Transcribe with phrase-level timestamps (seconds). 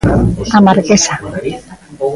[0.57, 1.15] A marquesa.